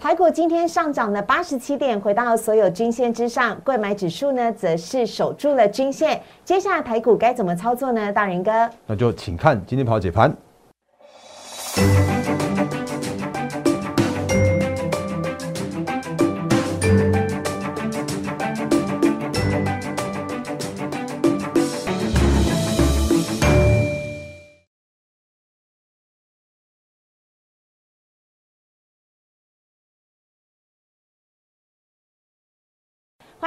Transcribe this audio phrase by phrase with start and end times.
[0.00, 3.60] 台股今天上涨了八十七点，回到所有均线之上。
[3.62, 6.18] 贵买指数呢，则是守住了均线。
[6.42, 8.10] 接下来台股该怎么操作呢？
[8.10, 8.50] 大仁哥，
[8.86, 10.34] 那就请看今天跑解盘。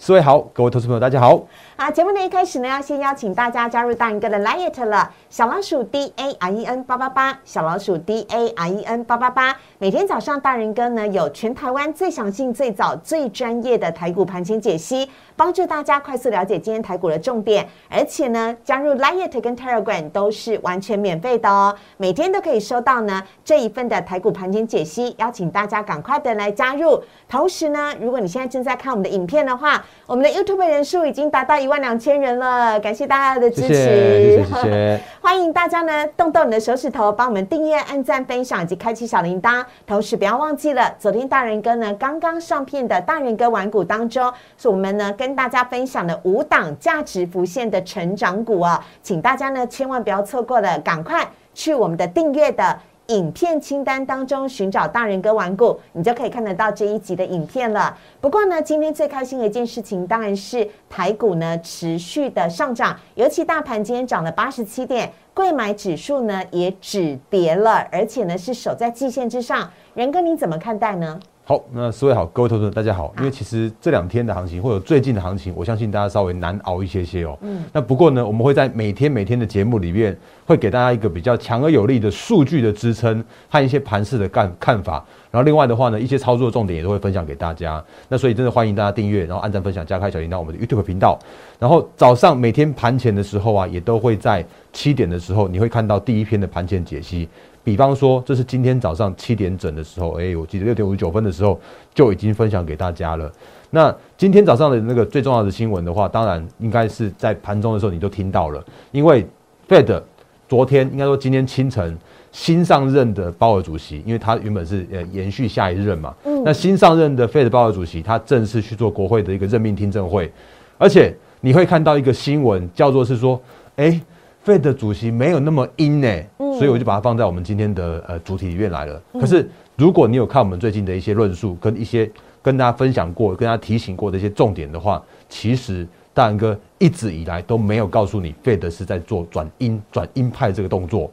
[0.00, 1.42] 四位好，各位投资朋友大家好。
[1.76, 9.56] 好，节目的一开始呢，要先邀请大家加入大人哥的 Lite 了，小老鼠 D A R E N 八八八，小老鼠 D A R E N 八八八。
[9.78, 17.68] 每天早上大人哥呢有全台湾最详尽、最早、最专业的台股盘前解析，帮助大家快速了解今天台股的重点。
[17.90, 27.02] 而且呢，加入 Lite 跟 Telegram 都是完全免费的哦，每天都可以收到呢这一份的台股盘前解析，邀请大家赶快的来加入。
[27.28, 39.62] 同时呢，如果你现在正在看我们的影片的话，我们的 YouTube 人数已经达到一万两千人了，感谢大家的支持，谢谢， 欢迎大家呢动动你的手指头，帮我们订阅、按赞、分享以及开启小铃铛。
[39.86, 52.78] 同时不要忘记了，昨天大人哥呢刚刚上片的大人哥玩股当中，是我们呢跟大家分享的五档价值浮现的成长股啊，请大家呢千万不要错过了，赶快去我们的订阅的。
[53.08, 57.96] 影片清单当中寻找大人哥玩股，你就可以看得到这一集的影片了。
[58.20, 69.70] 不过呢，今天最开心的一件事情当然是台股呢持续的上涨，尤其大盘今天涨了八十七点，贵买指数呢也止跌了，而且呢是守在季线之上。
[69.94, 71.18] 仁哥，你怎么看待呢？
[71.48, 73.10] 好，那四位好，各位投资者大家好。
[73.16, 77.38] 因为其实这两天的行情或者最近的行情，我相信大家稍微难熬一些些哦。
[77.40, 77.64] 嗯。
[77.72, 80.14] 那不过呢，我们会在每天每天的节目里面，
[80.44, 85.02] 会给大家一个比较强而有力的数据的支撑和一些盘势的看看法。
[85.30, 87.82] 然后另外的话呢，一些操作重点也都会分享给大家。
[88.10, 91.18] 那所以真的欢迎大家订阅，然后按赞、分享、加开小铃铛，我们的 YouTube 频道。
[91.58, 94.44] 然后早上每天盘前的时候啊，也都会在
[94.74, 97.26] 七点的时候，你会看到第一篇的盘前解析。
[97.62, 101.58] 比方说，这是今天早上七点整的时候，哎，我记得六点五十九分的时候
[101.94, 103.30] 就已经分享给大家了。
[103.70, 109.26] 那今天早上的那个最重要的新闻的话，当然应该是在盘中的时候你都听到了，因为
[109.68, 110.02] Fed
[110.48, 111.94] 昨天应该说今天清晨
[112.32, 120.32] 新上任的鲍尔主席，因为他原本是呃延续下一任嘛，嗯，那新上任的 Fed 鲍尔主席他正式去做国会的一个任命听证会，
[120.78, 123.38] 而且你会看到一个新闻叫做是说，
[123.76, 124.00] 哎
[124.46, 126.22] ，Fed 主席没有那么阴呢，
[126.58, 129.00] 所以我就把它放在我们今天的呃主题里面来了。
[129.12, 132.10] 可是如果你有看我们最近的一些论述，跟一些
[132.42, 141.10] 跟大家分享过、跟大家提醒过的一些重点的话，其实大然哥一直以来都没有告诉你，，Fed 是在做转鹰、转鹰派这个动作。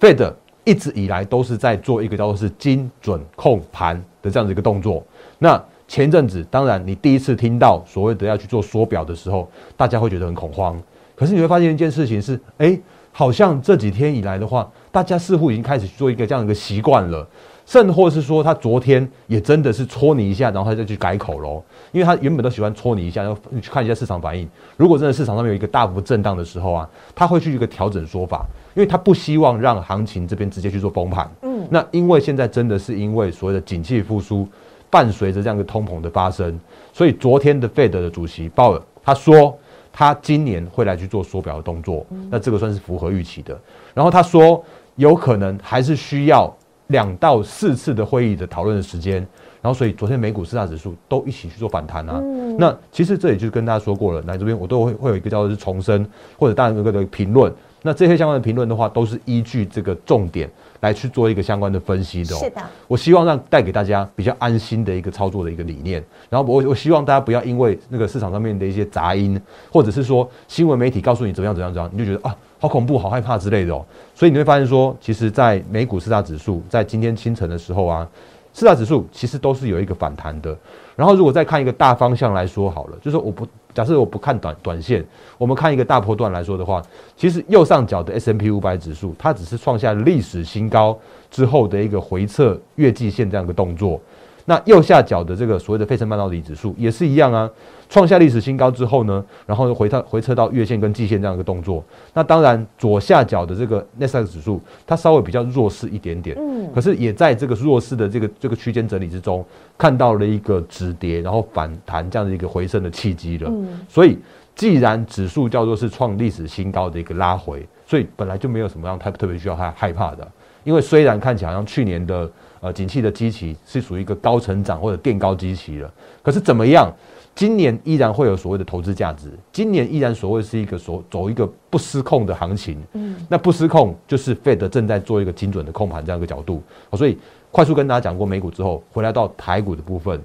[0.00, 0.32] ，Fed
[0.64, 5.04] 一直以来都是在做一个叫做是精准控盘的这样子一个动作。
[5.38, 10.80] 那前阵子，当然你第一次听到所谓的要去做缩表的时候，大家会觉得很恐慌。
[11.14, 12.78] 可是你会发现一件事情是，哎，
[13.12, 17.28] 好像这几天以来的话，大家似乎已经开始做一个这样一个习惯了，
[17.66, 21.62] 甚或是说他昨天也真的是戳你一下，然后他就去改口喽，
[21.92, 24.48] 因为他原本都喜欢戳你一下，然后你去看一下市场反应。
[24.78, 31.30] 如果真的市场上面有一个大幅震荡的时候啊，他会去一个调整说法，因为他不希望让行情这边直接去做崩盘。
[31.42, 34.48] 嗯，那因为现在真的是因为所谓的景气复苏，
[34.88, 36.58] 伴随着这样一个通膨的发生，
[36.94, 39.54] 所以昨天的费德的主席鲍尔他说。
[39.98, 43.58] 他今年会来去做缩表的动作，那这个算是符合预期的。
[43.94, 44.62] 然后他说，
[44.96, 46.54] 有可能还是需要
[46.88, 49.26] 两到四次的会议的讨论的时间。
[49.62, 52.22] 然后，所以昨天美股四大指数都一起去做反弹啊。
[52.56, 56.08] 那其实这也就跟大家说过了，来这边我都会会有一个叫做是重申
[56.38, 57.52] 或者大家一个的评论。
[57.82, 60.48] 那这些相关的评论的话，都是依据这个重点
[60.86, 62.36] 来去做一个相关的分析的。
[62.36, 66.02] 是的，我希望让带给大家比较安心的一个操作的一个理念。
[66.30, 69.40] 然后我我希望大家不要因为那个市场上面的一些杂音，
[69.72, 73.84] 或者是说新闻媒体告诉你怎么样怎么样怎样，你就觉得啊好恐怖、好害怕之类的哦。
[74.14, 78.08] 所以你会发现说，其实，在美股四大指数在今天清晨的时候啊，
[78.52, 80.56] 四大指数其实都是有一个反弹的。
[80.94, 83.46] 然后如果再看一个大方向来说好了，就是我不。
[83.76, 85.04] 假设我不看短短线，
[85.36, 86.82] 我们看一个大波段来说的话，
[87.14, 90.98] 其实右上角的 S M P 五百指数，它只是创下历史新高
[91.30, 94.00] 之后的一个回撤月季线这样一个动作。
[94.46, 97.48] 那右下角的这个所谓的费城半导体指数也是一样啊。
[97.88, 101.84] 创下历史新高之后呢，然后又回撤回撤到月线跟季线这样一个动作。
[102.14, 109.44] 那当然左下角的这个 n e s 指数，它稍微比较弱势一点点，嗯，可是也在这个弱势的这个这个区间整理之中，
[109.78, 113.48] 看到了一个止跌然后反弹这样的一个回升的契机了。
[113.48, 114.18] 嗯，所以
[114.56, 120.26] 既然指数叫做是创历史新高的一个拉回，所以本来就没有什么让太特别需要害害怕的。
[120.66, 122.28] 因为虽然看起来好像去年的
[122.60, 125.88] 呃景气的基期是属于一个高成长或者垫高基期了，
[126.24, 126.92] 可是怎么样？
[127.36, 132.82] 今年依然会有所谓的投资价值，今年依然所谓是一个所走一个不失控的行情。
[132.94, 136.62] 嗯，那不失控就是 Fed 正在做一个精准的控盘这样一个角度。
[136.94, 137.18] 所以
[137.52, 140.18] 快速跟大家讲过美股之后，回来到台股的部分。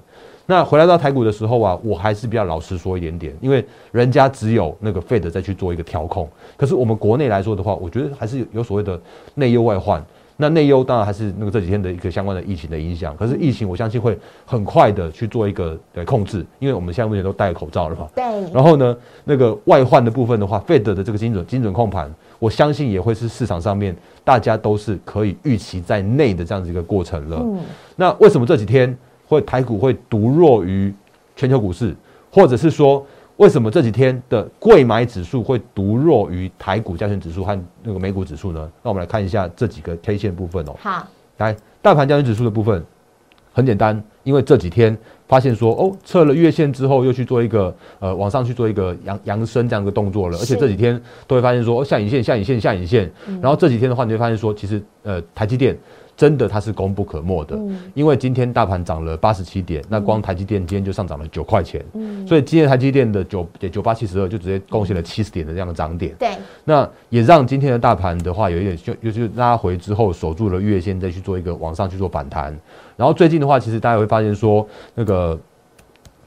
[0.46, 3.62] 那回来到台股的时候啊，我还是比较老实说一点点，因为
[3.92, 8.98] 人家只有那个 Fed 再去做一个调控，可是我们国内来说的话，我觉得还是有所谓的
[9.34, 10.02] 内忧外患。
[10.36, 18.08] 那内忧当然还是那个这几天的一个相关的疫情的影响，可是疫情我相信会很快的去做一个呃控制，因为我们现在目前都戴口罩了嘛。
[18.14, 18.24] 对。
[18.52, 27.38] 然后呢，那个外患的部分的话，Fed 的这个精准精准控盘，我相信也会是市场上面大家都是可以预期在内的这样子一个过程了。
[27.40, 27.60] 嗯。
[27.96, 28.96] 那为什么这几天
[29.26, 30.92] 会台股会独弱于
[31.36, 31.94] 全球股市，
[32.30, 33.04] 或者是说？
[33.42, 38.70] 为什么这几天的贵买指数会独弱于台股加权指数和那个美股指数呢？
[38.84, 40.76] 那我们来看一下这几个 K 线部分哦。
[40.78, 41.04] 好，
[41.38, 42.80] 来大盘加权指数的部分
[43.52, 44.96] 很简单，因为这几天
[45.26, 53.10] 发现说哦，测了月线之后又去做一个呃往上去做一个扬扬升这样一个动作了，而且这几天都会发现说下影线下影线下影线，
[53.40, 55.76] 然后这几天的话你会发现说其实呃台积电。
[56.22, 57.58] 真的它是功不可没的，
[57.94, 61.84] 因为今天大盘涨了八十七点，那光台积电今天就上涨了九块钱，
[62.24, 66.14] 所以今天台积电的九九八七十二就直接贡献了七十点的这样的涨点。
[66.20, 72.56] 对，那也让今天的大盘的话有一点就就是拉回之后守住了月线，再去做一个往上去做反弹。
[72.96, 74.64] 然后最近的话，其实大家会发现说，
[74.94, 75.36] 那个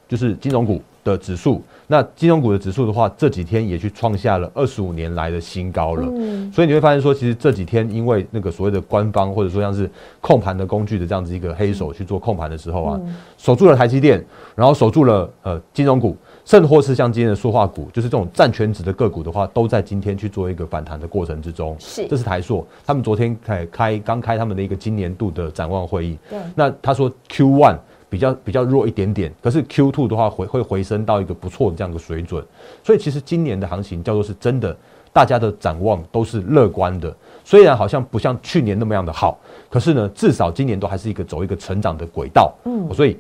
[0.10, 1.64] 就是金融股的指数。
[1.88, 6.04] 那金融股的指数的话，这几天也去创下了二十五年来的新高了。
[6.16, 9.90] 嗯，所以你会发现说，其实这几天因为那个所谓的官方或者说像是
[10.20, 13.00] 控盘的工具的这样子一个黑手去做控盘的时候啊，
[13.38, 14.24] 守住了台积电，
[14.56, 21.76] 然后守住了呃金融股，甚或是像今天的塑化股，就是这种占全值的个股的话，都在今天去做一个反弹的过程之中。
[21.80, 26.18] 是，这是台硕，他们昨天开开刚开他们的一个今年度的展望会议。
[26.30, 27.78] 对，那他说 Q one。
[28.16, 32.42] 比较比较弱一点点，可是 Q two 的话回会回升到一个不错的这样的水准，
[32.82, 34.74] 所以其实今年的行情叫做是真的，
[35.12, 37.14] 大家的展望都是乐观的。
[37.44, 39.38] 虽然好像不像去年那么样的好，
[39.70, 42.56] 可是呢，至少今年都还是一个走一个成长的轨道。
[42.64, 43.18] 嗯，所以。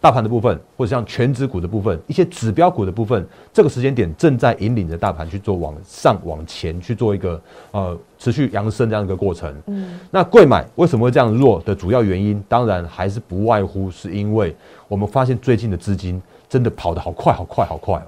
[0.00, 7.40] 大盘的部分，或者像全指股的部分，一些指标股的部分，这个时间点正在引领着大盘去做往上往前去做一个
[7.72, 9.52] 呃持续扬升这样一个过程。
[9.66, 14.54] 嗯，那贵买为什么会这样弱的主要原因，当然还是不外乎是因为
[14.86, 18.06] 我们发现最近的资金真的跑得好快，好快，好快哦。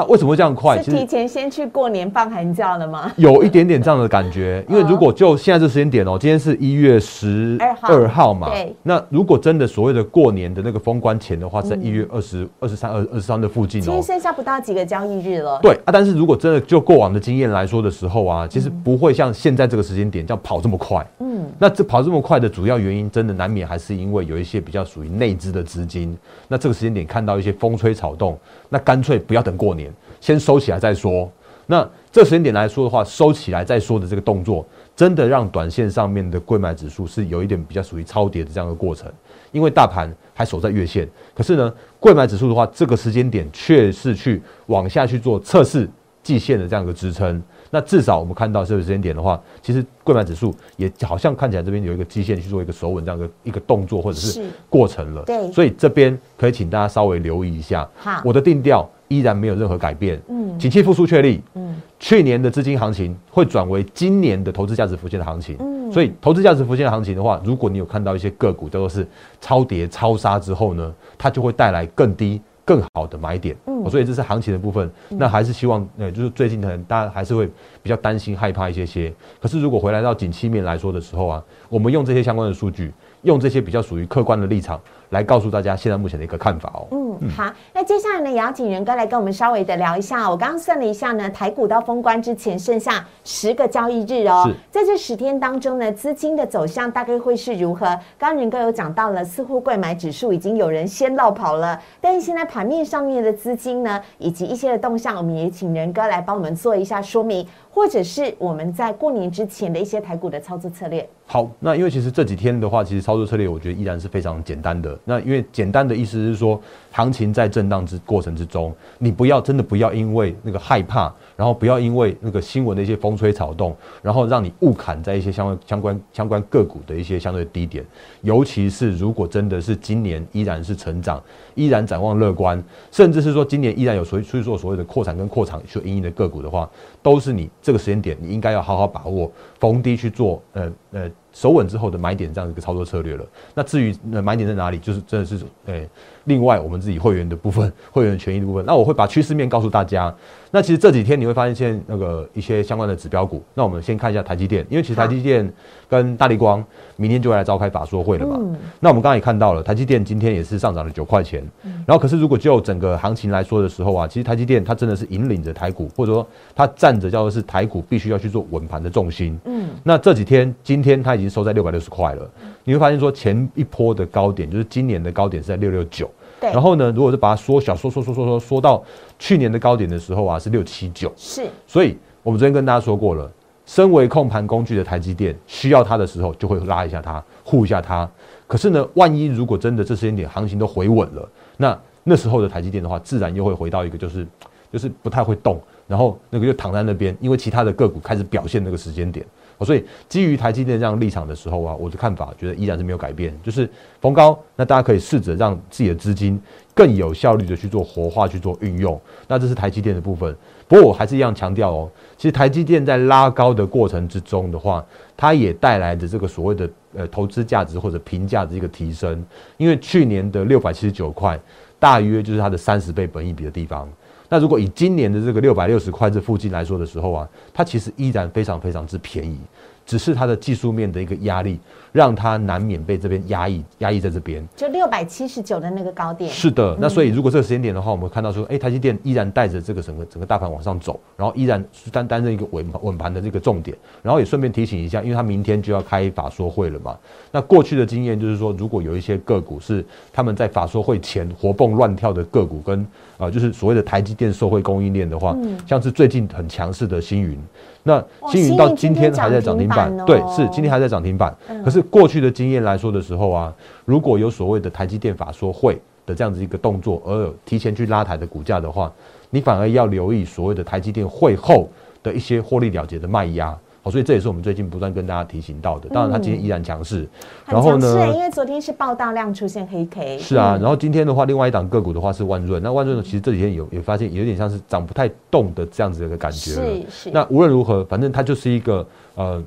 [0.00, 0.82] 那为什么会这样快？
[0.82, 3.12] 是提前先去过年放寒假了吗？
[3.16, 8.74] 有一点点这样的感觉， 因为如果就现在这时间点哦，今天是一月十二号嘛，对。
[8.82, 15.58] 那如果真的所谓的过年的那个封关前的话，在一月二十二、十三、二二十三的附近哦，其实剩下不到几个交易日了。
[15.60, 21.06] 对啊，但是如果真的就过往的经验来说的时候啊，其实不会像现在这个时间点这样跑这么快。
[21.18, 26.16] 嗯，那这跑这么快的主要原因，真的难免还是因为有一些比较属于内资的资金。
[26.48, 28.38] 那这个时间点看到一些风吹草动，
[28.70, 29.92] 那干脆不要等过年。
[30.20, 31.30] 先收起来再说。
[31.66, 39.08] 那这时间点来说的话，收起来再说的这个动作，真的让短线上面的贵买指数是有一点比较属于超跌的这样一个过程。
[39.52, 45.88] 因为大盘还守在月线，可是呢，贵买指数的话，这个时间点却是去往下去做测试
[46.22, 47.40] 季线的这样一个支撑。
[47.70, 55.22] 那至少我们看到这个时间点的话，其实贵买指数也好像看起来这边有一个基线去做一个守稳这样的一个动作或者是过程了。
[55.22, 57.88] 对，所以这边可以请大家稍微留意一下。
[57.96, 58.88] 好，我的定调。
[59.10, 69.04] 依然没有任何改变，嗯，景气复苏确立，嗯，去年的资金行情会转为今年的投资价值浮现的行情，嗯，所以投资价值浮现的行情的话，如果你有看到一些个股叫做是
[69.40, 77.44] 超跌超杀之后呢，它就会带来更低更好的买点，嗯，所以这是行情的部分，那还是希望，呃，就是最近可能大家还是会
[77.82, 79.12] 比较担心害怕一些些，
[79.42, 84.80] 可是如果回来到景气面来说的时候啊，我们用这些相关的数据，用这些比较属于客观的立场。
[85.10, 86.88] 来告诉大家现在目前的一个看法哦。
[86.90, 90.30] 嗯，好，那接下来呢，也要请仁哥来跟我们稍微的聊一下。
[90.30, 94.50] 我刚刚算了一下呢，台股到封关之前剩下十个交易日哦。
[94.70, 97.86] 在这十天当中呢，资金的走向大概会是如何？
[98.18, 107.46] 刚刚仁哥有讲到了，似乎贵买指数已经有人先落跑了，但是现在盘面上面的资金呢，以及一些的动向，我们也请仁哥来帮我们做一下说明。
[107.72, 111.08] 或者是我们在过年之前的一些台股的操作策略。
[111.24, 114.98] 好，那因为其实这几天的话，其实操作策略我觉得依然是非常简单的。
[115.04, 116.60] 那因为简单的意思是说，
[116.92, 127.84] 行情在震荡之过程之中，你不要真的不要因为那个害怕，然后不要因为那个新闻的一些风吹草动，然后让你误砍在一些相关相关相关个股的一些相对低点。
[128.22, 131.22] 尤其是如果真的是今年依然是成长，
[131.54, 136.68] 依然展望乐观，甚至是说今年依然有所所以说所谓的扩产跟扩产去营运的个股的话，
[137.02, 137.48] 都是你。
[137.62, 141.10] 这个时间点你应该要好好把握，逢低去做，呃呃。
[141.32, 143.24] 守稳之后的买点这样一个操作策略了。
[143.54, 145.88] 那至于买点在哪里，就是真的是诶，
[146.24, 150.14] 另外我们自己会员的部分，会员权益的部分，那我会把趋势面告诉大家。
[150.52, 153.42] 那其实这几天你会发现，现在那个一些相关的指标股。
[153.54, 155.48] 那我们先看一下台积电，因为其实台积电
[155.88, 156.64] 跟大力光
[156.96, 158.36] 明天就会来召开法说会了嘛。
[158.80, 161.42] 那我们刚刚也看到了，台积电今天也是上涨了九块钱。
[161.86, 169.38] 然后可是如果就整个行情来说的时候啊，其实台积电它真的是引领着台股，或者说它站着叫做是台股必须要去做稳盘的重心。
[169.44, 169.68] 嗯。
[169.84, 172.28] 那这几天今天它已经收在六百六十块了。
[172.64, 176.10] 你会发现说前一波的高点就是今年的高点是在六六九。
[176.40, 178.82] 然后呢，如果是把它缩小，缩缩缩缩缩缩到
[179.18, 181.12] 去年的高点的时候啊，是六七九。
[181.16, 181.46] 是。
[181.66, 183.30] 所以我们昨天跟大家说过了，
[183.66, 188.08] 身为控盘工具的台积电，需要它的时候就会拉一下它，护一下它。
[188.46, 194.26] 可是呢，万一如果真的这时间点行情都回稳了，那那时候的台积电的话，自然又会回到一个就是
[194.72, 199.24] 就是不太会动，然后那个就躺在那边，因为其他的个股开始表现那个时间点。
[199.64, 203.68] 所以基于台积电这样立场的时候啊，我的看法觉得依然是没有改变，就是
[204.00, 206.40] 逢高，那大家可以试着让自己的资金
[206.74, 209.00] 更有效率的去做活化、去做运用。
[209.28, 210.34] 那这是台积电的部分。
[210.66, 214.84] 不过我还是一样强调哦，其实台积电在拉高的过程之中的话，
[215.16, 219.24] 它也带来的这个所谓的呃投资价值或者评价的一个提升。
[219.56, 221.38] 因为去年的六百七十九块，
[221.78, 223.88] 大约就是它的三十倍本益比的地方。
[224.30, 229.38] 那如果以今年的这个六百六十块这附近来说的时候啊，它其实依然非常非常之便宜。
[229.84, 231.58] 只是它的技术面的一个压力，
[231.92, 234.46] 让它难免被这边压抑，压抑在这边。
[234.54, 236.30] 就六百七十九的那个高点。
[236.30, 243.76] 是的，那所以如果这个时间点的话，我们看到说，哎，台积电依然带着这个整个整个大盘往上走，然后依然是担担任一个稳稳盘的这个重点。
[244.02, 246.96] 然后也顺便提醒一下，因为它明天就要开法说会了嘛。
[247.32, 252.86] 那过去的经验就是说，如果有一些个股是他们在法说会前活蹦乱跳的个股，跟
[253.18, 257.38] 啊就是所谓的台积电受惠供应链的话，像是最近很强势的星云。
[257.82, 261.34] 那星云到今天还在涨停板，对，是今天还在涨停板。
[261.64, 268.92] 可是过去的经验来说的时候啊，如果有所谓的台积电法说会的这样子一个动作，而提前去拉抬的股价的话，
[269.30, 271.68] 你反而要留意所谓的台积电会后
[272.02, 273.56] 的一些获利了结的卖压。
[273.82, 275.88] 好，所以这也是我们最近不断跟大家提醒到的。
[275.88, 277.08] 当然，它今天依然强势。
[277.46, 278.12] 然后呢？
[278.12, 280.18] 因为昨天是爆大量出现黑 K。
[280.18, 282.62] 是啊，然后今天的话，另外一档个股的话是万润。
[282.62, 286.50] 那万润呢，其实这几天有也发现有点像是涨不太动的这样子的一个感觉。
[286.50, 287.10] 是是。
[287.10, 289.42] 那无论如何，反正它就是一个呃。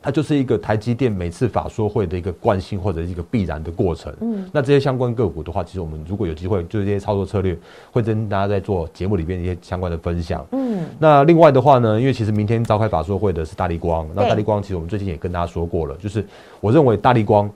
[0.00, 4.14] 它就是一个台积电每次法说会的一个惯性或者一个必然的过程。
[4.20, 7.58] 嗯，那这些相关个股的话，其实我们如果有机会，就是这些操作策略，
[7.90, 10.46] 会跟大家在做节目里边一些相关的分享。
[10.52, 16.24] 嗯，那另外的话呢，因为其实明天召开法说会的是大力光，那大力光其实我们最近也跟大家说过了，就是
[16.60, 17.50] 我认为大力光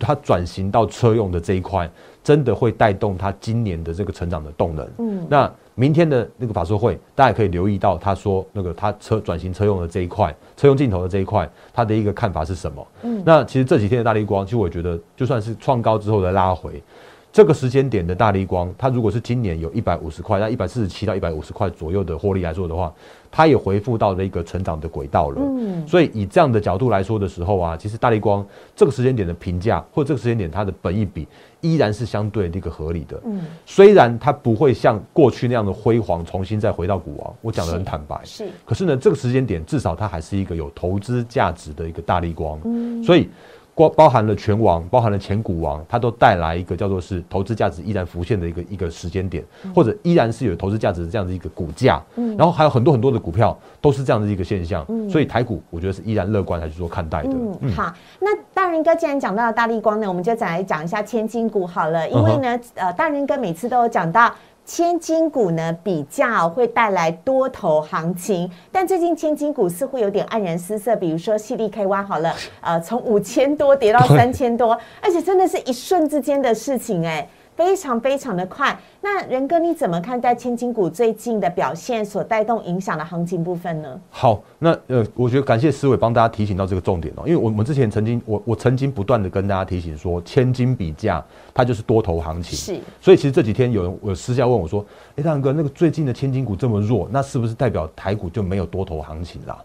[0.00, 1.88] 它转型到车用的这一块，
[2.24, 4.88] 真的会带动它今年的这个成长的动能。
[4.98, 5.52] 嗯，那。
[5.78, 12.86] 明天的那个法说会，大家可以留意到，他说那个他车转型车用的这一块，车用镜头的这一块，他的一个看法是什么？
[13.02, 16.82] 嗯，那其实这几天的大力光，其实我觉得就算是创高之后的拉回，
[17.36, 22.90] 这个时间点的大力光，它如果是今年有一百五十块，那一百四十七到一百五十块左右的获利来说的话，
[23.30, 25.42] 它也回复到了一个成长的轨道了。
[25.42, 28.42] 嗯，所以以这样的角度来说的时候啊，其实大力光
[28.74, 31.28] 这个时间点的评价，或者这个时间点它的本益比。
[31.60, 43.28] 依然是相对一个合理的，嗯，虽然它不会像过去那样的辉煌，重新再回到股王，我讲的很坦白，是，可是呢，这个时间点至少它还是一个有投资价值的一个大力光，嗯，所以。
[43.76, 52.02] 包包含了全王，包含了前股王，它都带来一个叫做是投资价值依然浮现的一个一个时间点，或者依然是有投资价值的这样的一个股价。
[52.16, 54.82] 嗯，然后还有很多很多的股票都是这样的一个现象。
[54.88, 57.30] 嗯，所以台股我觉得是依然乐观来去做看待的。
[57.60, 64.32] 嗯，好，那大仁哥既然讲到了大力光呢，我们就再来讲一下千金股好了，因为呢，呃，大仁哥每次都有讲到。
[64.66, 70.94] 千金股呢比较会带来多头行情，但最近千金股似乎有点黯然失色。
[70.96, 77.26] 比如说，C D K Y 好了，呃，从五千多跌到三千多，而且真的是一瞬之间的事情，哎。
[77.56, 83.98] 非常非常的快，那仁哥你怎么看待千金股最近的表现所带动影响的行情部分呢？
[84.10, 94.84] 好，那呃，我觉得感谢思伟帮大家提醒到这个重点哦，因为我们之前曾经我我曾经不断的跟大家提醒说，千金比价它就是多头行情，是，所以其实这几天有人我私下问我说，
[95.16, 99.56] 哎，大仁哥，那个最近的千金股这么弱，那是不是代表台股就没有多头行情啦？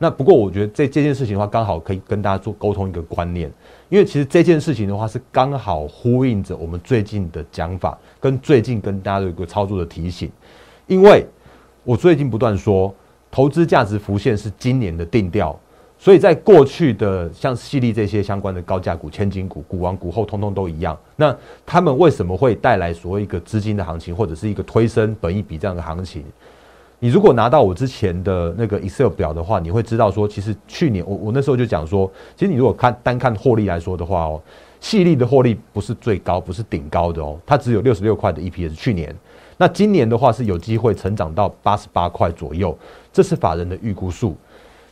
[0.00, 3.50] 那不过我觉得这这件事情的话，刚好可以跟大家做沟通一个观念，
[3.88, 10.30] 因为其实这件事情的话是刚好呼应着我们最近的讲法，跟最近跟大家的一个操作的提醒。
[10.86, 11.24] 因为
[11.84, 12.94] 我最近不断说，
[13.30, 15.58] 投资价值浮现是今年的定调，
[15.98, 20.98] 所以在过去的像细粒这些相关的高价股、千金股、股王股后，通通都一样。
[21.16, 26.24] 那他们为什么会带来所谓一个资金的行情，或者是一个推升本一笔这样的行情？
[27.00, 34.42] 你如果拿到我之前的那个 Excel 表的话，你会知道说，其实去年我我那时候就讲说，其实你如果看单看获利来说的话哦，
[34.80, 38.74] 细粒的获利不是最高，不是顶高的哦，它只有六十六块的 EPS。
[38.74, 39.14] 去年，
[39.56, 42.76] 那今年的话是有机会成长到八十八块左右，
[43.12, 44.36] 这是法人的预估数。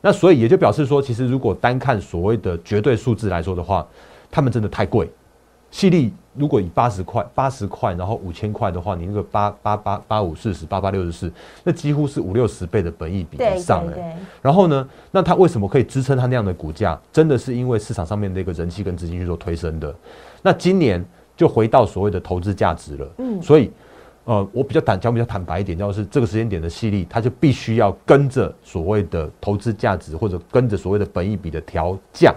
[0.01, 3.85] 那所以也就表示说，其实如果单看所谓的绝对数字来说的话，
[4.31, 5.11] 他们真的太贵。
[5.71, 11.33] 细粒如果以八十块、八十块，然后五千块的话，你那个八八八八五四十八八六十四，
[11.65, 14.19] 那几乎是五六十倍的本益比以上哎。
[14.41, 16.99] 然后呢，那它为什么可以支撑它那样的股价？
[17.13, 19.95] 真的是因为市场上面的一个人气跟资金去做推升的。
[20.43, 21.05] 那今年
[21.37, 23.09] 就回到所谓的投资价值了。
[23.19, 23.71] 嗯，所以
[24.25, 32.35] 呃，我比较坦讲比较坦白一点，就是这个时间点的细粒，它就必须要跟着所谓的投资价值，或者跟着所谓的本益比的调降。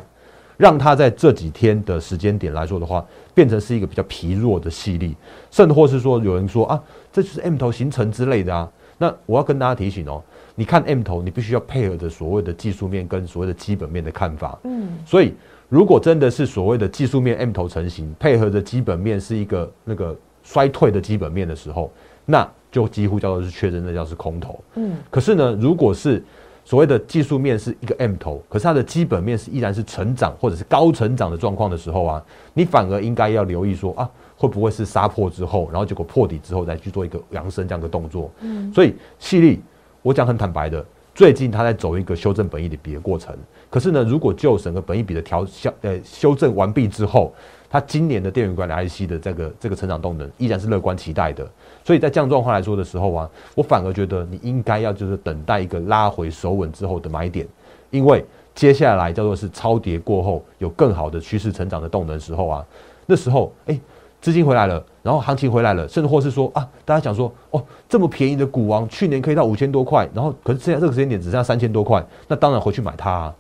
[0.60, 5.16] 让它在这几天的时间点来说的话，变成是一个比较疲弱的细粒，
[5.50, 8.70] 甚或是说有人说啊，这就是 M 头形成之类的啊。
[8.98, 10.22] 那我要跟大家提醒哦，
[10.56, 14.60] 你看 M 头，你必须要配合着所谓的技术面跟所谓的基本面的看法。
[14.66, 15.34] 嗯，所以
[15.70, 20.14] 如果真的是所谓的技术面 M 头成型，配合着基本面是一个那个
[20.44, 21.90] 衰退的基本面的时候，
[22.26, 24.62] 那就几乎叫做是确认那叫是空头。
[24.76, 26.22] 嗯，可是呢，如果是
[26.70, 32.24] 所谓的技术面是一个 M 头，可是它的基本面是依然是成长或者是高成长的状况的时候啊，
[32.54, 34.08] 你反而应该要留意说啊，
[34.38, 38.30] 会不会是杀破之后，然后结果破底之后再去做一个扬升这样的动作。
[38.42, 39.60] 嗯，所以细粒，
[40.04, 40.86] 我讲很坦白的，
[41.16, 43.36] 最近它在走一个修正本益比的过程。
[43.68, 47.34] 可是呢，如果就整个本益比的调消呃修正完毕之后，
[47.70, 51.48] 它今年的电源管理 IC 的这个这个成长动能依然是乐观期待的，
[51.84, 57.48] 所以在这样状况来说的时候啊，我反而觉得你应该要就是等待一个拉回守稳之后的买点，
[57.92, 62.66] 因为接下来叫做是超跌过后有更好的趋势成长的动能时候啊，
[63.06, 63.80] 那时候哎
[64.20, 73.36] 资金回来了，然后行情回来了，甚至或是说啊大家想说哦这么便宜的股王去年可以到五千多块，然后可是现在这个时间点只剩下三千多块，那当然回去买它，啊，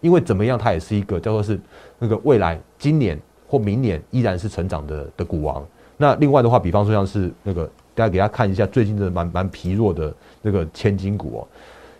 [0.00, 1.60] 因为怎么样它也是一个叫做是
[1.98, 3.20] 那个未来今年。
[3.46, 5.64] 或明年依然是成长的的股王。
[5.96, 7.64] 那另外的话，比方说像是那个，
[7.94, 11.46] 大家给大家看一下最近的蛮蛮疲弱的那个千金股哦，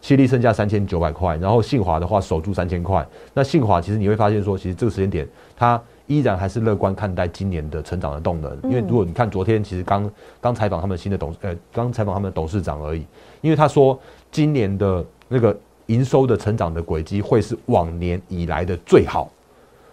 [0.01, 3.07] 犀利身价三千九百块，然后信华的话守住三千块。
[3.33, 8.59] 那信华其实你会发现说，其实这个时间点它依然还是乐观看待今年的成长的动能。
[8.65, 13.07] 因为如果你看昨天其实刚刚采访他们新的董呃刚采访他们的董事长而已，
[13.43, 13.97] 因为他说
[14.33, 19.31] 今年的那个营收的成长的轨迹会是往年以来的最好。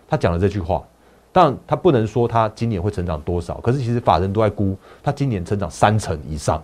[0.10, 0.84] 他讲了这句话。
[1.34, 6.62] 但他不能说他今年会成长多少，可是其实法人都在估他今年成长三成以上，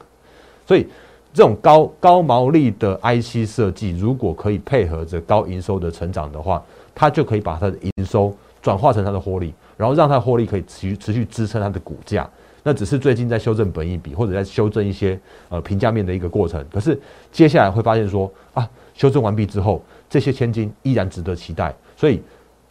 [0.65, 0.85] 所以
[1.33, 6.61] 这种高高毛利的 IC 设计，如果可以配合着高营收的成长的话，
[6.93, 12.29] 它就可以把它的营收转化成它的获利，然后让它的获利可以持续持续支撑它的股价。
[12.63, 16.99] 那只是最近在修正本益比或者在修正一些呃评价面的一个过程，可是
[17.31, 22.21] 接下来会发现说啊，修正完毕之后，这些千金依然值得期待，所以。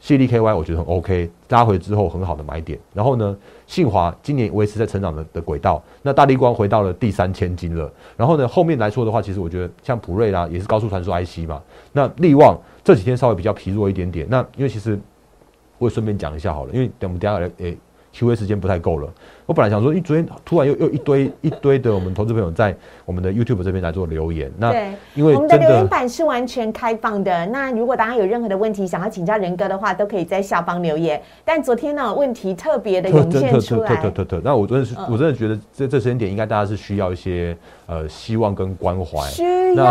[0.06, 2.78] C D K Y 我觉得很 OK，拉回之后很好的买点。
[2.94, 5.82] 然后呢，信华今年维持在成长的的轨道。
[6.00, 7.92] 那大力光回到了第三千金了。
[8.16, 11.60] 然后呢，后面来说的话，其实我觉得像普瑞啦，也是高速传输 IC 嘛。
[11.90, 14.24] 那力旺这几天稍微比较疲弱一点点。
[14.30, 14.96] 那因为其实
[15.78, 17.76] 我也顺便讲一下好了，因为等我们等下来诶。
[18.24, 19.08] A 时间不太够了，
[19.44, 22.74] 我本来想说，因昨天突然又又一堆一堆的我们投资朋友在
[23.04, 24.72] 我们的 YouTube 这边来做留言，那
[25.14, 31.20] 因为我们的留言板是完全开放的，那如果大家有任何的问题想要请教仁哥的话，都可以在下方留言。
[31.44, 39.84] 但昨天呢，问题特别的涌现出来，特特特特那我真的是我真的觉得这这时间点应该大家是需要一些呃希望跟关怀，需要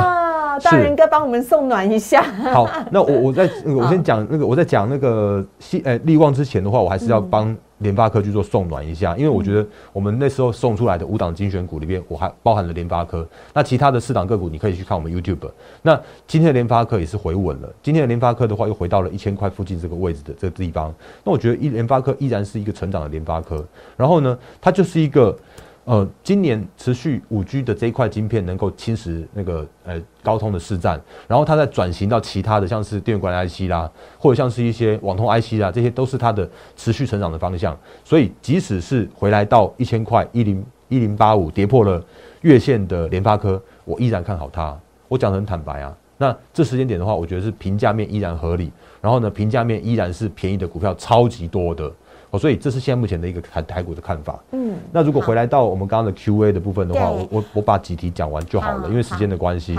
[0.64, 2.24] 大仁哥帮我们送暖一下。
[2.54, 7.56] 好，那我我在我先讲那个我在讲那个希呃利旺之前的话，我还是要帮。
[7.80, 13.28] 联发科去做送暖一下，因为我觉得我们那时候送出来的五档精选股里面，我还包含了联发科。
[13.54, 15.50] 那其他的四档个股，你可以去看我们 YouTube。
[15.82, 17.70] 那今天的联发科也是回稳了。
[17.84, 20.94] 今天的联发科的话，又回到了一千块附近这个位置的这个地方。
[21.24, 23.66] 那我觉得一联发科依然是一个成长的联发科。
[23.98, 25.38] 然后呢，它就是一个。
[25.86, 37.78] 呃，今年持续五 G 的这一块晶片能够侵蚀那个呃高通的市占，然后它在转型到其他的，像是电源管理 IC 啦，或者像是一些网通 IC 啦，这些都是它的持续成长的方向。
[38.04, 42.04] 所以，即使是回来到一千块一零一零八五跌破了
[42.42, 44.76] 月线的联发科，我依然看好它。
[45.08, 48.72] 我讲的很坦白啊，那这时间点的话，我觉得是评价面依然合理，
[49.02, 51.92] 然后呢，评价面依然是便宜的股票超级多的。
[52.38, 54.40] 所以这是现在目前的一个台台股的看法。
[54.52, 59.78] 嗯，那如果回来到我们刚刚的 Q A 的部分的话，我我我把几题讲完就好了，因为时间的关系。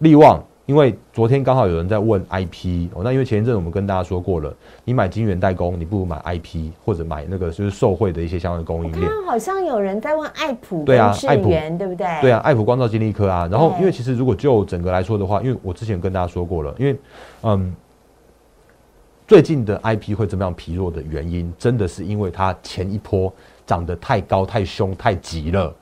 [0.00, 4.52] 利旺因为昨天刚好有人在问 IP 哦，那因为前一阵我们跟大家说过了，
[4.84, 9.08] 你买晶圆代工，你不如买 IP 或者买那个就是受惠的一些相关的供应链。
[9.24, 12.06] 好像有人在问爱普对啊，爱普对不对？
[12.20, 13.48] 对啊，爱普光照金利科啊。
[13.50, 16.96] 然后因为其实如果就整个来说的话，因为我之前跟大家说过了，因为
[17.44, 17.72] 嗯，
[19.26, 23.32] 最近的 IP 会怎么样疲弱的原因，真的是因为它前一波
[23.66, 25.74] 涨得太高、太凶、太急了，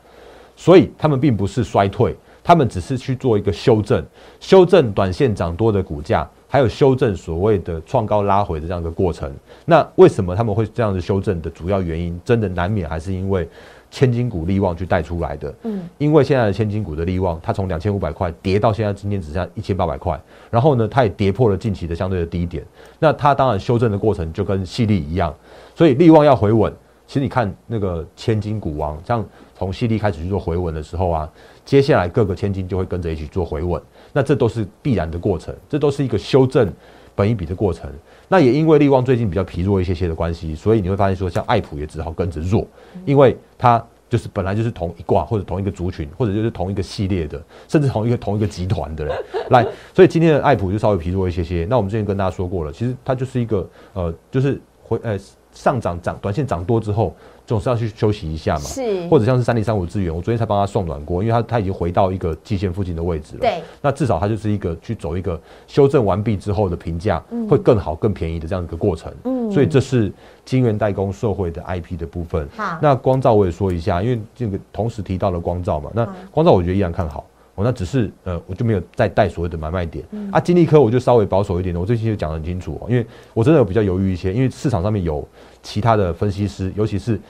[0.56, 2.16] 所以他们并不是衰退。
[2.42, 4.04] 他们只是去做一个修正，
[4.38, 9.32] 修正短线涨多的股价，还有修正所谓的创高拉回的这样一个过程。
[9.64, 13.48] 那为什么他们会这样子修正的主要原因，真的难免还是因为
[13.94, 15.54] 千金股利旺去带出来的。
[15.62, 22.64] 嗯，因为现在的千金股的利旺，它从两千五百块跌到现在今天只剩下一千八百块，然后呢，它也跌破了近期的相对的低点。
[22.98, 25.32] 那它当然修正的过程就跟细粒一样，
[25.76, 26.72] 所以利旺要回稳。
[27.06, 29.24] 其实你看那个千金股王，像
[29.56, 31.30] 从细粒开始去做回稳的时候啊。
[31.64, 33.80] 接下来各个千金就会跟着一起做回稳，
[34.12, 36.70] 那这都是必然的过程，这都是一个修正
[37.14, 37.90] 本一笔的过程。
[38.28, 42.66] 那也因为利旺最近比较疲弱一些些的关系，所以你会发现说，像爱普也只好跟着弱，
[43.04, 49.16] 因为它就是本来就是同一卦或者同一个族群，或者就是同一个系列的，甚至同一个同一个集团的人
[49.50, 51.66] 来，所以今天的爱普就稍微疲弱一些些。
[51.68, 55.18] 那我们之前跟大家说过了，其实它就是一个呃，就是回呃
[55.54, 57.14] 上涨涨短线涨多之后。
[57.46, 63.40] 总是要去休息一下嘛，是，或者像是三零三五资源，我昨天才帮他送暖过，因为他他已经回到一个季线附近的位置了。
[63.40, 69.12] 对，那至少他就是一个去走一个修正完毕之后的评价会更好、更便宜的这样一个过程。
[69.24, 70.10] 嗯，所以这是
[70.42, 72.48] 晶圆代工社会的 IP 的部分。
[72.56, 77.26] 好，那光照我也说一下，因为这个同时提到了光照嘛，那光照我觉得依然看好。
[77.54, 80.04] 哦，那只是呃，我就没有再带所谓的买卖点。
[80.30, 85.26] 啊，金利科我就稍微保守一点的，我最近就讲得很清楚哦，因为我真的有比较犹豫一些，因为市场上面有
[85.62, 87.20] 其他的分析师，尤其是。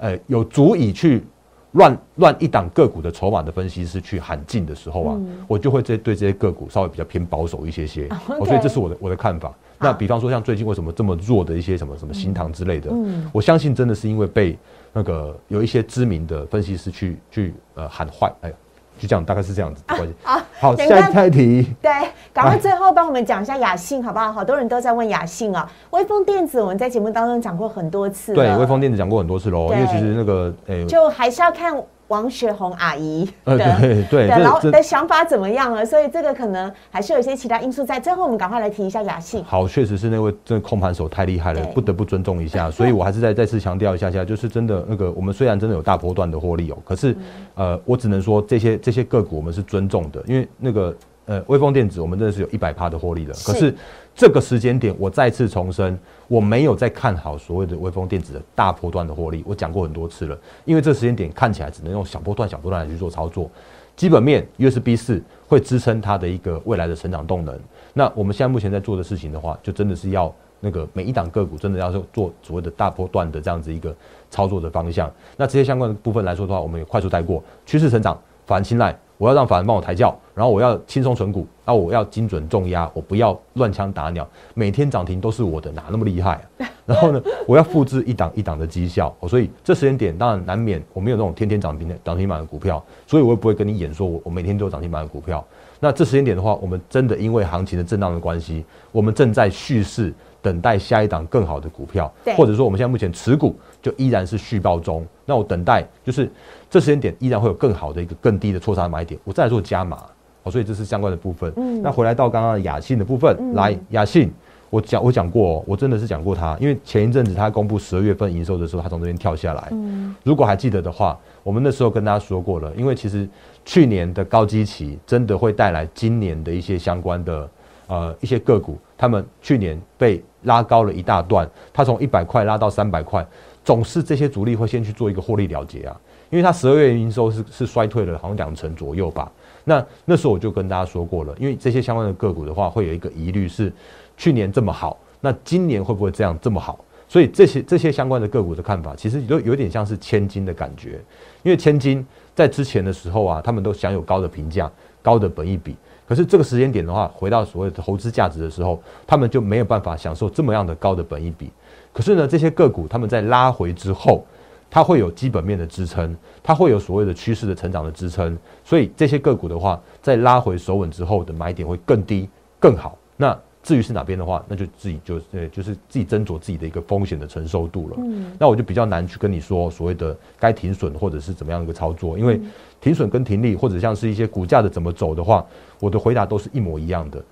[0.00, 1.24] 呃，有足以去
[1.72, 8.08] 乱乱一档个股的筹码的分析师去喊进的时候啊，我就会这对这些个股稍微比较偏保守一些些，
[8.44, 9.52] 所以这是我的我的看法。
[9.80, 12.92] 那比方说像最近为什么这么弱的一些什么什么新塘之类的，
[13.32, 14.56] 我相信真的是因为被
[14.92, 18.52] 那个有一些知名的分析师去去呃喊坏，哎。
[18.98, 20.14] 就这样，大概是这样子关系。
[20.22, 21.74] 好，好，下下一题。
[21.80, 21.90] 对，
[22.32, 24.32] 赶快最后帮我们讲一下雅信，好不好？
[24.32, 25.70] 好多人都在问雅信啊。
[25.90, 28.34] 微风电子，我们在节目当中讲过很多次。
[28.34, 29.72] 对，微风电子讲过很多次喽。
[29.72, 31.80] 因为其实那个，诶，就还是要看。
[32.08, 35.84] 王雪红阿姨的对的老的想法怎么样了？
[35.84, 38.00] 所以这个可能还是有一些其他因素在。
[38.00, 39.42] 最后我们赶快来提一下雅信。
[39.44, 42.70] 好，确实是那位真的控盘手太厉害了，不得不尊重一下。
[42.72, 47.16] 所以我还是再再次强调一下下，就是真的那个我们虽然真的有大波段的获利哦，可是
[47.54, 53.74] 呃，我只能说这些这些个股我们是尊重的，因为那个呃，微风电子我们真的是有一百趴的获利的，可是。
[54.20, 55.96] 这个时间点，我再次重申，
[56.28, 59.42] 我没有在看好所谓的微风电子的大波段的获利。
[59.46, 63.50] 我讲过很多次了，因为这时间点看起来只能用小波段、小波段来去做操作。
[63.96, 67.58] 基本面 USB 四会支撑它的一个未来的成长动能。
[67.94, 73.92] 那我们现在目前在做的事情的话，就真的是要那个每一档个股真的要做做所谓的大波段的这样子一个
[74.30, 75.10] 操作的方向。
[75.36, 78.96] 那这些相关的部分来说的话，我们也快速带过趋势成长、反青睐。
[79.18, 86.70] 我要让法人帮我抬轿，然后我要轻松存股，那我要精准重压，我不要乱枪打鸟，每天涨停都是我的，哪那么厉害啊？
[86.86, 95.44] 然后呢，我要复制一档一档的绩效，所以这时间点当然难免我没有那种天天涨停的涨停板的股票，所以我也不会跟你演说我我每天都有涨停板的股票。
[95.80, 106.30] 那这时间点的话，我们真的因为行情的震荡的关系，我们正在蓄势等待下一档更好的股票，或者说我们现在目前持股就依然是续报中，那我等待就是。
[106.70, 110.04] 这时间点依然会有更好的一个更低的错杀买点，我再来做加码，
[110.42, 111.50] 哦，所以这是相关的部分。
[111.56, 114.30] 嗯，那回来到刚刚的雅信的部分，来雅信，
[114.68, 119.68] 我讲我讲过，我真的是讲过它，因为前一阵子它公布十二月份营收的时候，它从这边跳下来。
[119.70, 123.26] 嗯，如果还记得的话，我们那时候跟大家说过了，因为其实
[123.64, 127.50] 去年的高基期真的会带来今年的一些相关的
[127.86, 133.26] 呃一些个股，他们去年被拉高了一大段，它从一百块拉到三百块，
[133.64, 135.98] 总是这些主力会先去做一个获利了结啊。
[136.30, 139.32] 因为它十二月营收是是衰退了，好像两成左右吧。
[139.64, 143.72] 那那时候我就跟大家说过了，因为这些相关的个股的话，会有一个疑虑是，
[144.16, 146.84] 去年这么好，那今年会不会这样这么好？
[147.08, 151.00] 所以这些这些相关的个股的看法，其实都有点像是千金的感觉。
[151.42, 155.74] 因为千金在之前的时候啊，他们都享有高的评价、高的本益比，
[156.08, 161.50] 可是这个时间点的话，回到所谓的投资价值的时候，他们就没有办法享受这么样的高的本益比。
[161.92, 164.24] 可是呢，这些个股他们在拉回之后。
[164.70, 172.28] 它会有基本面的支撑，它会有所谓的趋势的成长的支撑，所以这些个股的话，在拉回首稳之后的买点会更低
[172.60, 172.94] 更好。
[173.16, 173.34] 那
[173.68, 177.96] 至于是哪边的话，那就自己就呃就是自己斟酌自己的一个风险的承受度了。
[177.98, 182.40] 嗯，那我就比较难去跟你说所谓的该停损或者是怎么样一个操作，因为
[182.80, 185.44] 停损跟停利或者像是一些股价的怎么走的话，
[185.80, 187.22] 我的回答都是一模一样的。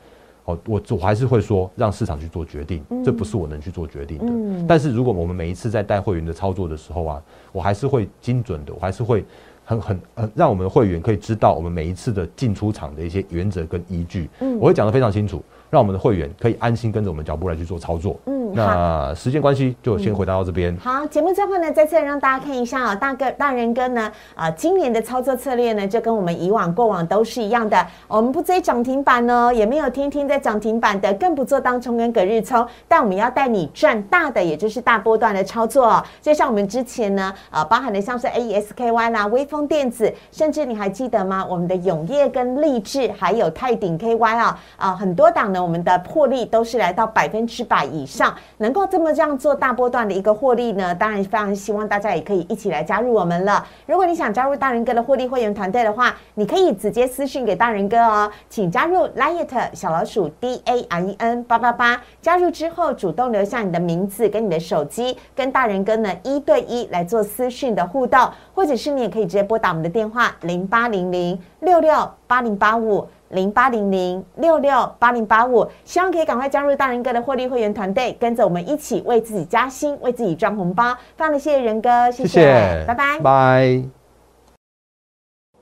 [0.45, 4.65] 哦，我我还是会说让市场去做决定，这不是我能去做决定的。
[4.69, 9.25] 但是如果我们每一次在带会员的操作的时候啊，我还是会精准的，我还是会
[9.65, 14.29] 很很很让我们的会员可以知道我们每一次的进出场的一些原则跟依据，
[14.61, 15.43] 我会讲的非常清楚。
[15.71, 18.17] 让我们的会员可以安心跟着我们脚步来去做操作。
[18.27, 20.77] 嗯，那时间关系就先回答到这边。
[20.77, 27.85] 好，节目最后呢，再次让大家看一下啊，大哥大人哥呢，啊，今年的操作策略呢，就跟我们以往过往都是一样的。
[28.07, 32.65] 我们不追涨停板哦，也没有天天在涨停板的，更不做当冲跟隔日冲。
[32.87, 36.01] 但我们要带你赚大的，也就是大波段的操作。
[36.21, 41.45] 就像我们之前呢，啊，包含的像是 A E S K Y 啦、微风电子，甚至你还记得吗？
[41.45, 45.47] 我们的永业跟立志，还有泰鼎 K Y 啊，啊，很多档。
[45.63, 50.95] 我们的获利都是来到百分之百以上，能够这么这样做大波段的一个获利呢？
[50.95, 53.67] 当然非常希望大家也可以一起来加入我们了。
[53.87, 73.07] 如果你想加入大人哥的获利会员团队的话，你可以直接私讯给大人哥哦，请加入 liet 小老鼠 d a r e n 八八八，加入之后主动留下你的名字跟你的手机，跟大人哥呢一对一来做私讯的互动，或者是你也可以直接拨打我们的电话零八零零六六八零八五。
[73.31, 80.95] 零八零零六六八零八五，希望可以赶快加入大人哥的获利会员团队，跟着我们一起为自己加薪，为自己赚红包。
[81.17, 83.83] 非常的谢谢仁哥，谢谢，拜拜，拜。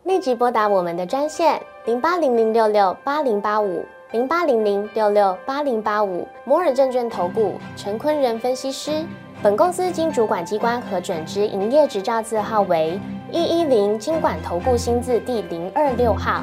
[0.05, 9.03] 立即拨打我们的专线零八零零六六八零八五零八零零六六八零八五摩尔证券投顾 陈坤仁分析师。
[9.43, 12.99] 本公司经主管机关核准之营业执照字号为
[13.31, 16.43] 一一零金管投顾新字第零二六号。